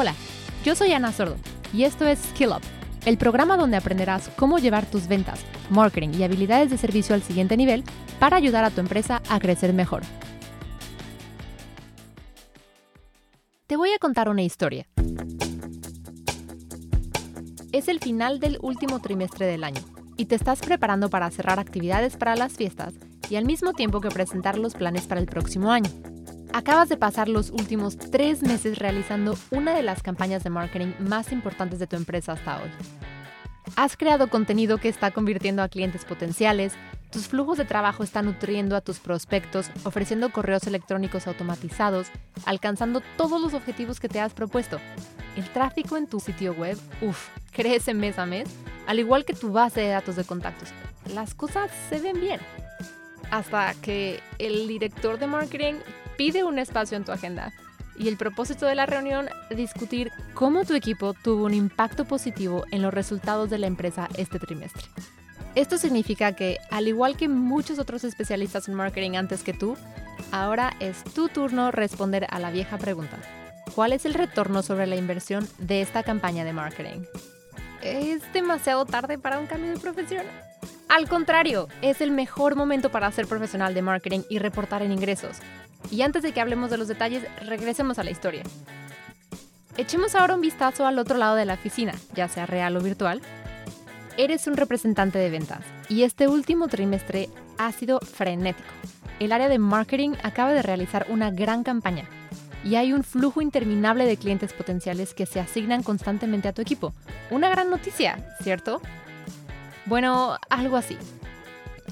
[0.00, 0.14] Hola,
[0.64, 1.34] yo soy Ana Sordo
[1.72, 2.62] y esto es Skill Up,
[3.04, 5.40] el programa donde aprenderás cómo llevar tus ventas,
[5.70, 7.82] marketing y habilidades de servicio al siguiente nivel
[8.20, 10.02] para ayudar a tu empresa a crecer mejor.
[13.66, 14.86] Te voy a contar una historia.
[17.72, 19.82] Es el final del último trimestre del año
[20.16, 22.94] y te estás preparando para cerrar actividades para las fiestas
[23.28, 25.90] y al mismo tiempo que presentar los planes para el próximo año.
[26.58, 31.30] Acabas de pasar los últimos tres meses realizando una de las campañas de marketing más
[31.30, 32.68] importantes de tu empresa hasta hoy.
[33.76, 36.72] Has creado contenido que está convirtiendo a clientes potenciales,
[37.12, 42.08] tus flujos de trabajo están nutriendo a tus prospectos, ofreciendo correos electrónicos automatizados,
[42.44, 44.80] alcanzando todos los objetivos que te has propuesto.
[45.36, 48.48] El tráfico en tu sitio web, uff, crece mes a mes,
[48.88, 50.70] al igual que tu base de datos de contactos.
[51.14, 52.40] Las cosas se ven bien.
[53.30, 55.74] Hasta que el director de marketing
[56.18, 57.54] pide un espacio en tu agenda.
[57.96, 62.82] Y el propósito de la reunión, discutir cómo tu equipo tuvo un impacto positivo en
[62.82, 64.82] los resultados de la empresa este trimestre.
[65.54, 69.76] Esto significa que, al igual que muchos otros especialistas en marketing antes que tú,
[70.30, 73.16] ahora es tu turno responder a la vieja pregunta.
[73.74, 77.04] ¿Cuál es el retorno sobre la inversión de esta campaña de marketing?
[77.82, 80.26] ¿Es demasiado tarde para un cambio de profesión?
[80.88, 85.38] Al contrario, es el mejor momento para ser profesional de marketing y reportar en ingresos.
[85.90, 88.42] Y antes de que hablemos de los detalles, regresemos a la historia.
[89.76, 93.22] Echemos ahora un vistazo al otro lado de la oficina, ya sea real o virtual.
[94.16, 97.28] Eres un representante de ventas y este último trimestre
[97.58, 98.68] ha sido frenético.
[99.20, 102.08] El área de marketing acaba de realizar una gran campaña
[102.64, 106.92] y hay un flujo interminable de clientes potenciales que se asignan constantemente a tu equipo.
[107.30, 108.82] Una gran noticia, ¿cierto?
[109.86, 110.96] Bueno, algo así.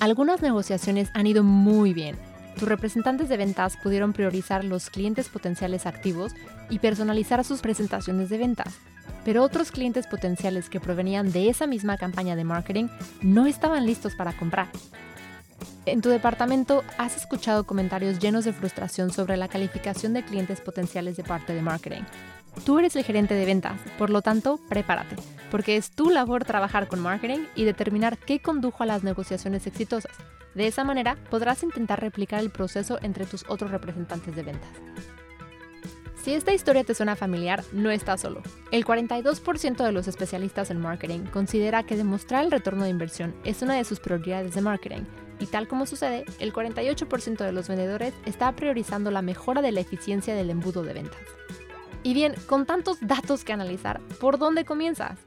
[0.01, 2.17] Algunas negociaciones han ido muy bien
[2.57, 6.33] tus representantes de ventas pudieron priorizar los clientes potenciales activos
[6.71, 8.75] y personalizar sus presentaciones de ventas,
[9.25, 12.89] pero otros clientes potenciales que provenían de esa misma campaña de marketing
[13.21, 14.69] no estaban listos para comprar.
[15.85, 21.17] En tu departamento has escuchado comentarios llenos de frustración sobre la calificación de clientes potenciales
[21.17, 22.03] de parte de marketing.
[22.65, 25.17] Tú eres el gerente de ventas, por lo tanto, prepárate,
[25.51, 30.13] porque es tu labor trabajar con marketing y determinar qué condujo a las negociaciones exitosas
[30.57, 34.71] de esa manera podrás intentar replicar el proceso entre tus otros representantes de ventas.
[36.23, 38.43] Si esta historia te suena familiar, no estás solo.
[38.73, 43.63] El 42% de los especialistas en marketing considera que demostrar el retorno de inversión es
[43.63, 45.05] una de sus prioridades de marketing,
[45.39, 49.81] y tal como sucede, el 48% de los vendedores está priorizando la mejora de la
[49.81, 51.21] eficiencia del embudo de ventas.
[52.03, 55.19] Y bien, con tantos datos que analizar, ¿por dónde comienzas?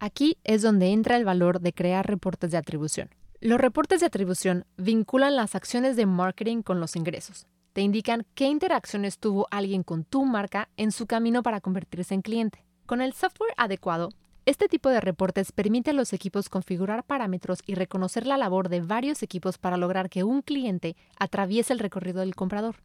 [0.00, 3.10] Aquí es donde entra el valor de crear reportes de atribución.
[3.40, 7.46] Los reportes de atribución vinculan las acciones de marketing con los ingresos.
[7.72, 12.22] Te indican qué interacciones tuvo alguien con tu marca en su camino para convertirse en
[12.22, 12.64] cliente.
[12.84, 14.08] Con el software adecuado,
[14.44, 18.80] este tipo de reportes permite a los equipos configurar parámetros y reconocer la labor de
[18.80, 22.82] varios equipos para lograr que un cliente atraviese el recorrido del comprador.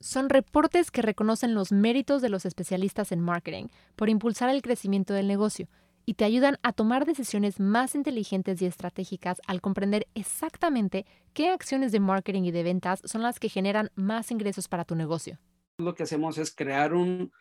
[0.00, 5.14] Son reportes que reconocen los méritos de los especialistas en marketing por impulsar el crecimiento
[5.14, 5.66] del negocio
[6.06, 11.92] y te ayudan a tomar decisiones más inteligentes y estratégicas al comprender exactamente qué acciones
[11.92, 15.38] de marketing y de ventas son las que generan más ingresos para tu negocio.
[15.78, 17.32] Lo que hacemos es crear un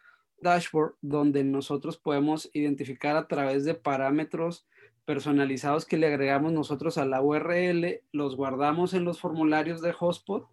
[0.41, 4.65] dashboard donde nosotros podemos identificar a través de parámetros
[5.05, 10.47] personalizados que le agregamos nosotros a la URL, los guardamos en los formularios de Hotspot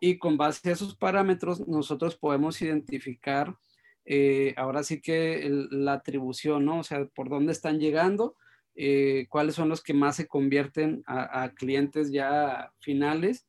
[0.00, 3.56] y con base a esos parámetros nosotros podemos identificar
[4.06, 6.78] eh, ahora sí que la atribución, ¿no?
[6.78, 8.36] O sea, por dónde están llegando,
[8.76, 13.48] eh, cuáles son los que más se convierten a, clientes ya finales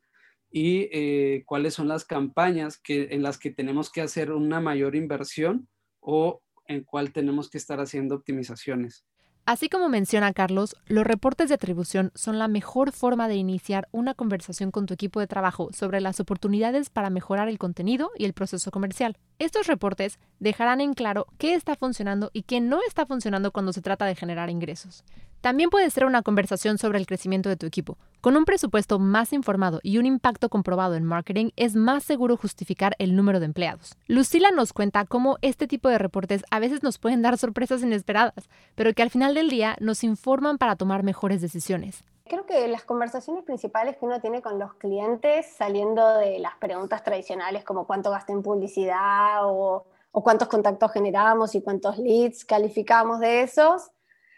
[0.50, 4.96] y eh, cuáles son las campañas que, en las que tenemos que hacer una mayor
[4.96, 5.68] inversión
[6.00, 9.06] o en cuál tenemos que estar haciendo optimizaciones.
[9.48, 14.14] Así como menciona Carlos, los reportes de atribución son la mejor forma de iniciar una
[14.14, 18.34] conversación con tu equipo de trabajo sobre las oportunidades para mejorar el contenido y el
[18.34, 19.16] proceso comercial.
[19.40, 23.82] Estos reportes dejarán en claro qué está funcionando y qué no está funcionando cuando se
[23.82, 25.06] trata de generar ingresos.
[25.42, 27.98] También puede ser una conversación sobre el crecimiento de tu equipo.
[28.22, 32.96] Con un presupuesto más informado y un impacto comprobado en marketing, es más seguro justificar
[32.98, 33.96] el número de empleados.
[34.08, 38.50] Lucila nos cuenta cómo este tipo de reportes a veces nos pueden dar sorpresas inesperadas,
[38.76, 42.04] pero que al final del día nos informan para tomar mejores decisiones.
[42.26, 47.04] Creo que las conversaciones principales que uno tiene con los clientes, saliendo de las preguntas
[47.04, 53.20] tradicionales como cuánto gasté en publicidad o, o cuántos contactos generamos y cuántos leads calificamos
[53.20, 53.92] de esos,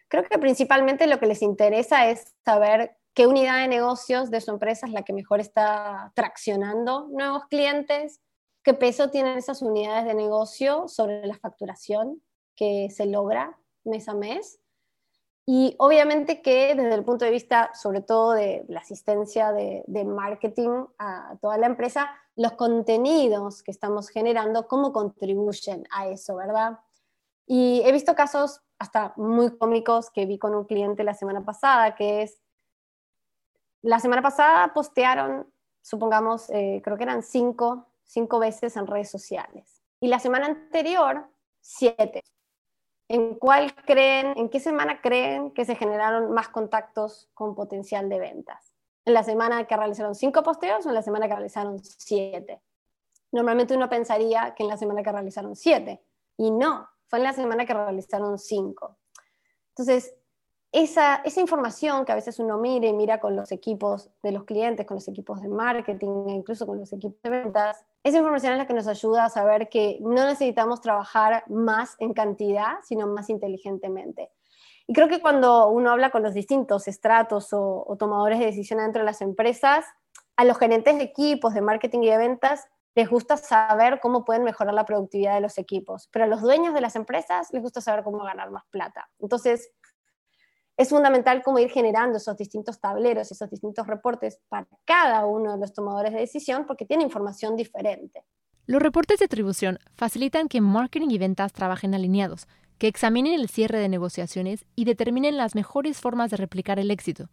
[0.10, 4.52] Creo que principalmente lo que les interesa es saber qué unidad de negocios de su
[4.52, 8.20] empresa es la que mejor está traccionando nuevos clientes,
[8.64, 12.24] qué peso tienen esas unidades de negocio sobre la facturación
[12.56, 14.60] que se logra mes a mes.
[15.46, 20.06] Y obviamente que desde el punto de vista, sobre todo de la asistencia de, de,
[20.06, 26.80] marketing a toda la empresa, los contenidos que estamos generando, cómo contribuyen a eso, ¿verdad?
[27.48, 31.96] Y he visto casos hasta muy cómicos que vi con un cliente la semana pasada,
[31.96, 32.42] que es,
[33.82, 39.84] la semana pasada postearon, supongamos, eh, creo que eran cinco, cinco veces en redes sociales.
[40.00, 41.30] Y la semana anterior,
[41.60, 42.24] siete.
[43.10, 48.20] ¿En cuál creen, en qué semana creen que se generaron más contactos con potencial de
[48.20, 48.74] ventas?
[49.04, 52.62] ¿En la semana que realizaron cinco posteos o en la semana que realizaron siete?
[53.32, 56.04] Normalmente uno pensaría que en la semana que realizaron siete,
[56.38, 58.98] y no, fue en la semana que realizaron cinco.
[59.70, 60.14] Entonces,
[60.72, 64.44] esa, esa información que a veces uno mira y mira con los equipos de los
[64.44, 68.54] clientes, con los equipos de marketing, e incluso con los equipos de ventas, esa información
[68.54, 73.08] es la que nos ayuda a saber que no necesitamos trabajar más en cantidad, sino
[73.08, 74.32] más inteligentemente.
[74.86, 78.80] Y creo que cuando uno habla con los distintos estratos o, o tomadores de decisión
[78.80, 79.86] dentro de las empresas,
[80.36, 84.44] a los gerentes de equipos de marketing y de ventas les gusta saber cómo pueden
[84.44, 87.82] mejorar la productividad de los equipos, pero a los dueños de las empresas les gusta
[87.82, 89.10] saber cómo ganar más plata.
[89.20, 89.72] Entonces,
[90.78, 95.60] es fundamental cómo ir generando esos distintos tableros, esos distintos reportes para cada uno de
[95.60, 98.24] los tomadores de decisión, porque tiene información diferente.
[98.66, 102.48] Los reportes de atribución facilitan que marketing y ventas trabajen alineados,
[102.78, 107.30] que examinen el cierre de negociaciones y determinen las mejores formas de replicar el éxito.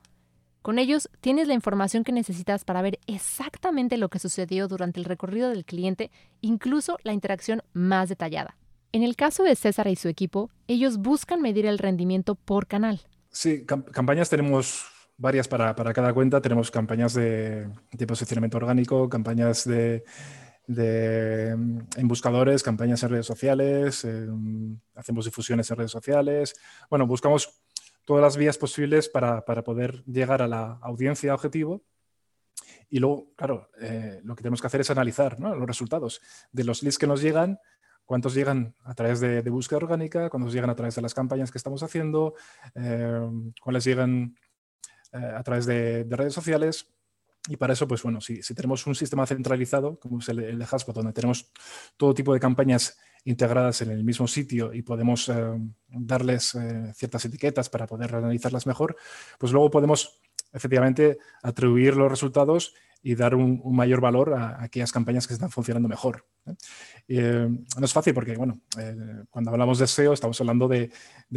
[0.67, 5.05] Con ellos tienes la información que necesitas para ver exactamente lo que sucedió durante el
[5.05, 6.11] recorrido del cliente,
[6.41, 8.57] incluso la interacción más detallada.
[8.91, 13.01] En el caso de César y su equipo, ellos buscan medir el rendimiento por canal.
[13.31, 14.87] Sí, campañas tenemos
[15.17, 16.41] varias para, cada cuenta.
[16.41, 17.69] Tenemos campañas de,
[18.09, 20.03] posicionamiento orgánico, campañas de,
[20.67, 24.05] en buscadores, campañas en redes sociales,
[24.97, 26.57] hacemos difusiones en redes sociales.
[26.91, 27.66] Bueno, buscamos
[28.07, 31.85] todas las vías posibles para, poder llegar a la audiencia objetivo.
[32.89, 36.23] Y luego, claro, eh, lo que tenemos que hacer es analizar los resultados
[36.53, 37.59] de los leads que nos llegan,
[38.05, 41.59] cuántos llegan a través de, búsqueda orgánica, cuántos llegan a través de las campañas que
[41.59, 42.35] estamos haciendo,
[42.77, 43.29] eh,
[43.61, 44.37] cuáles llegan
[45.13, 46.89] eh, a través de, redes sociales.
[47.49, 50.65] Y para eso, pues bueno, si, tenemos un sistema centralizado, como es el, el de
[50.65, 51.51] Haspot, donde tenemos
[51.97, 55.35] todo tipo de campañas integradas en el mismo sitio y podemos eh,
[55.89, 58.97] darles eh, ciertas etiquetas para poder analizarlas mejor,
[59.39, 60.21] pues luego podemos
[60.53, 65.89] efectivamente atribuir los resultados y dar un, mayor valor a, aquellas campañas que están funcionando
[65.89, 66.25] mejor.
[67.09, 67.49] ¿eh?
[67.77, 68.61] no es fácil porque, bueno,
[69.31, 70.91] cuando hablamos de SEO estamos hablando de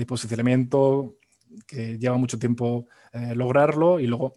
[0.07, 1.17] posicionamiento
[1.65, 2.87] que lleva mucho tiempo
[3.33, 4.35] lograrlo y luego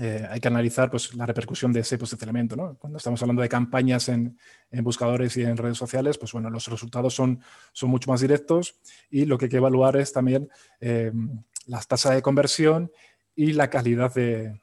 [0.00, 2.56] eh, hay que analizar pues, la repercusión de ese posicionamiento.
[2.56, 2.76] ¿no?
[2.78, 4.38] Cuando estamos hablando de campañas en,
[4.70, 7.40] buscadores y en redes sociales, pues bueno, los resultados son,
[7.72, 8.76] son mucho más directos
[9.10, 10.48] y lo que hay que evaluar es también
[10.80, 11.12] eh,
[11.66, 12.90] las tasas de conversión
[13.34, 14.60] y la calidad de,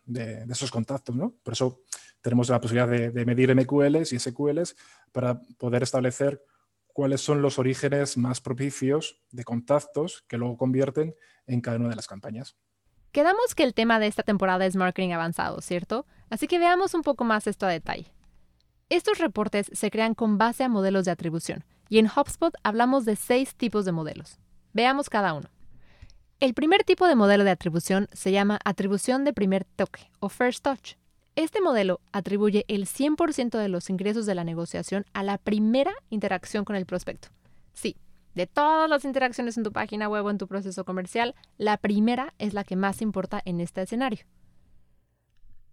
[0.49, 1.15] esos contactos.
[1.15, 1.35] ¿no?
[1.43, 1.81] Por eso
[2.21, 4.75] tenemos la posibilidad de, de medir MQLs y SQLs
[5.11, 6.41] para poder establecer
[6.87, 11.15] cuáles son los orígenes más propicios de contactos que luego convierten
[11.45, 12.57] en cada una de las campañas.
[13.11, 16.05] Quedamos que el tema de esta temporada es marketing avanzado, ¿cierto?
[16.29, 18.13] Así que veamos un poco más esto a detalle.
[18.89, 23.15] Estos reportes se crean con base a modelos de atribución, y en HubSpot hablamos de
[23.15, 24.37] seis tipos de modelos.
[24.73, 25.49] Veamos cada uno.
[26.39, 30.63] El primer tipo de modelo de atribución se llama atribución de primer toque o first
[30.63, 30.93] touch.
[31.35, 36.63] Este modelo atribuye el 100% de los ingresos de la negociación a la primera interacción
[36.63, 37.29] con el prospecto.
[37.73, 37.97] Sí,
[38.35, 42.33] de todas las interacciones en tu página web o en tu proceso comercial, la primera
[42.37, 44.25] es la que más importa en este escenario.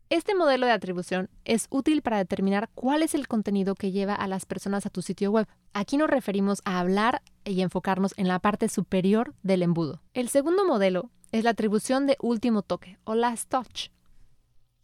[0.08, 4.28] Este modelo de atribución es útil para determinar cuál es el contenido que lleva a
[4.28, 5.48] las personas a tu sitio web.
[5.72, 10.00] Aquí nos referimos a hablar y enfocarnos en la parte superior del embudo.
[10.14, 13.88] El segundo modelo es la atribución de último toque o last touch.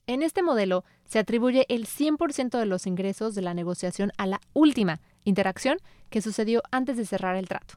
[0.07, 4.41] En este modelo se atribuye el 100% de los ingresos de la negociación a la
[4.53, 5.79] última interacción
[6.11, 7.75] que sucedió antes de cerrar el trato.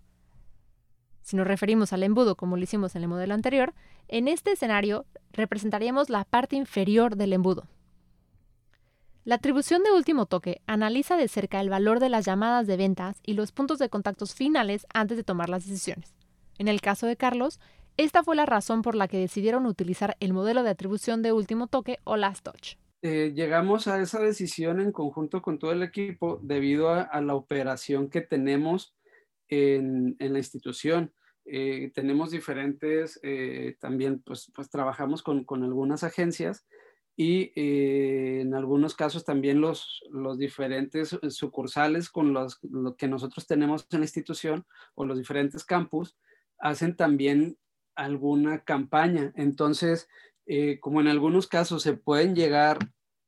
[1.22, 3.74] Si nos referimos al embudo como lo hicimos en el modelo anterior,
[4.08, 7.68] en este escenario representaríamos la parte inferior del embudo.
[9.24, 13.18] La atribución de último toque analiza de cerca el valor de las llamadas de ventas
[13.24, 16.14] y los puntos de contactos finales antes de tomar las decisiones.
[16.60, 17.60] En el caso de Carlos,
[17.98, 21.68] esta fue la razón por la que decidieron utilizar el modelo de atribución de último
[21.68, 22.76] toque o last touch.
[23.02, 28.10] Eh, llegamos a esa decisión en conjunto con todo el equipo debido a, la operación
[28.10, 28.96] que tenemos
[29.48, 31.14] en, la institución.
[31.46, 36.66] Eh, tenemos diferentes, eh, también pues, pues trabajamos con, algunas agencias
[37.16, 43.48] y eh, en algunos casos también los, los diferentes sucursales con los lo que nosotros
[43.48, 46.18] tenemos en la institución o los diferentes campus
[46.58, 47.58] hacen también
[47.96, 49.32] alguna campaña.
[49.36, 50.08] Entonces,
[50.46, 52.80] eh, como en algunos casos se pueden llegar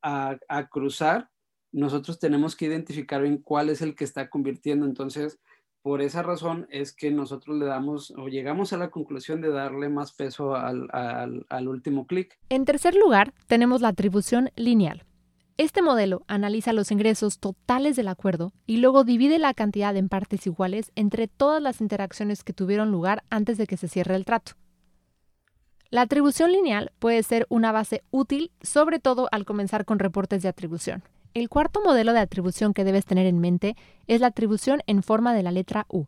[0.01, 1.29] a, a, cruzar,
[1.71, 4.85] nosotros tenemos que identificar bien cuál es el que está convirtiendo.
[4.85, 5.39] Entonces,
[5.81, 9.89] por esa razón es que nosotros le damos o llegamos a la conclusión de darle
[9.89, 12.37] más peso al, al, al último clic.
[12.49, 15.06] En tercer lugar, tenemos la atribución lineal.
[15.57, 20.45] Este modelo analiza los ingresos totales del acuerdo y luego divide la cantidad en partes
[20.45, 24.51] iguales entre todas las interacciones que tuvieron lugar antes de que se cierre el trato.
[25.89, 30.49] La atribución lineal puede ser una base útil, sobre todo al comenzar con reportes de
[30.49, 31.01] atribución.
[31.33, 35.33] El cuarto modelo de atribución que debes tener en mente es la atribución en forma
[35.33, 36.05] de la letra U.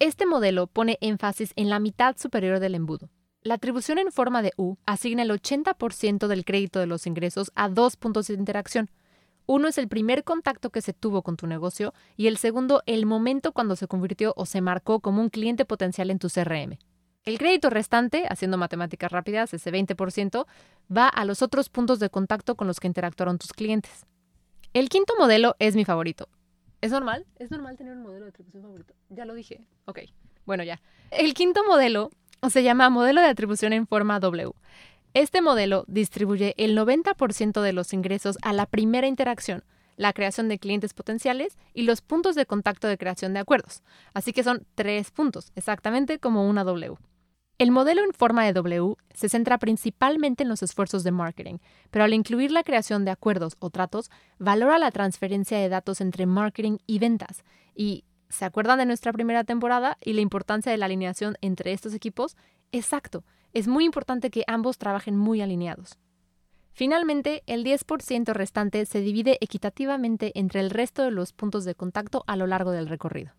[0.00, 3.10] Este modelo pone énfasis en la mitad superior del embudo.
[3.42, 7.68] La atribución en forma de U asigna el 80% del crédito de los ingresos a
[7.68, 8.90] dos puntos de interacción.
[9.46, 13.06] Uno es el primer contacto que se tuvo con tu negocio y el segundo el
[13.06, 16.78] momento cuando se convirtió o se marcó como un cliente potencial en tu CRM.
[17.24, 20.46] El crédito restante, haciendo matemáticas rápidas, ese 20%,
[20.94, 24.04] va a los otros puntos de contacto con los que interactuaron tus clientes.
[24.74, 26.28] El quinto modelo es mi favorito.
[26.80, 27.24] ¿Es normal?
[27.38, 28.94] ¿Es normal tener un modelo de atribución favorito?
[29.10, 29.60] Ya lo dije.
[29.86, 30.00] Ok,
[30.44, 30.80] bueno ya.
[31.10, 32.10] El quinto modelo
[32.48, 34.52] se llama modelo de atribución en forma W.
[35.14, 39.64] Este modelo distribuye el 90% de los ingresos a la primera interacción,
[39.96, 43.82] la creación de clientes potenciales y los puntos de contacto de creación de acuerdos.
[44.14, 46.96] Así que son tres puntos, exactamente como una W.
[47.58, 51.58] El modelo en forma de W se centra principalmente en los esfuerzos de marketing,
[51.90, 56.26] pero al incluir la creación de acuerdos o tratos, valora la transferencia de datos entre
[56.26, 57.42] marketing y ventas.
[57.74, 61.94] Y, ¿se acuerdan de nuestra primera temporada y la importancia de la alineación entre estos
[61.94, 62.36] equipos?
[62.72, 65.98] Exacto, es muy importante que ambos trabajen muy alineados.
[66.72, 72.22] Finalmente, el 10% restante se divide equitativamente entre el resto de los puntos de contacto
[72.26, 73.32] a lo largo del recorrido.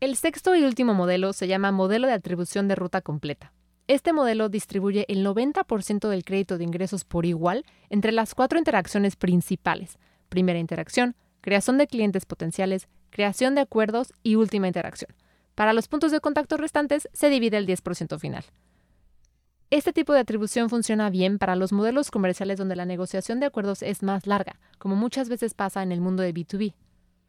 [0.00, 3.54] El sexto y último modelo se llama modelo de atribución de ruta completa.
[3.86, 9.16] Este modelo distribuye el 90% del crédito de ingresos por igual entre las cuatro interacciones
[9.16, 9.98] principales.
[10.28, 15.14] Primera interacción, creación de clientes potenciales, creación de acuerdos y última interacción.
[15.54, 18.44] Para los puntos de contacto restantes se divide el 10% final.
[19.70, 23.82] Este tipo de atribución funciona bien para los modelos comerciales donde la negociación de acuerdos
[23.82, 26.74] es más larga, como muchas veces pasa en el mundo de B2B.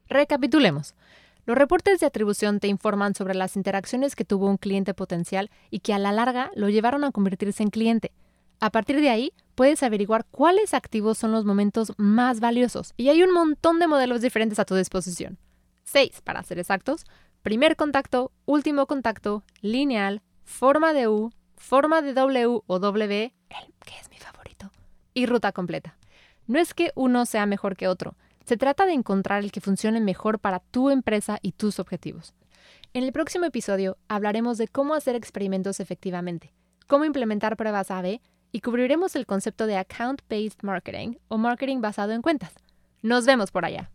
[0.09, 0.95] Recapitulemos.
[1.45, 5.81] Los reportes de atribución te informan sobre las interacciones que tuvo un cliente potencial y
[5.81, 8.11] que a la larga lo llevaron a convertirse en cliente.
[8.59, 12.93] A partir de ahí, puedes averiguar cuáles activos son los momentos más valiosos.
[12.97, 15.37] Y hay un montón de modelos diferentes a tu disposición.
[15.85, 17.05] Seis, para ser exactos.
[17.41, 23.99] Primer contacto, último contacto, lineal, forma de U, forma de W o W, el que
[23.99, 24.71] es mi favorito,
[25.13, 25.95] y ruta completa.
[26.47, 28.15] No es que uno sea mejor que otro,
[28.45, 32.33] se trata de encontrar el que funcione mejor para tu empresa y tus objetivos.
[32.93, 36.51] En el próximo episodio hablaremos de cómo hacer experimentos efectivamente,
[36.87, 42.21] cómo implementar pruebas A-B y cubriremos el concepto de account-based marketing o marketing basado en
[42.21, 42.53] cuentas.
[43.01, 43.91] Nos vemos por allá.